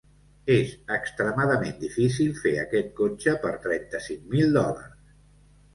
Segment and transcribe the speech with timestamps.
[0.53, 5.11] És extremadament difícil fer aquest cotxe per trenta-cinc mil dòlars.